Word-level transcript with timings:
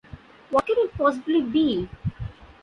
What 0.49 0.65
can 0.65 0.77
it 0.79 0.95
possibly 0.97 1.43
be? 1.43 1.87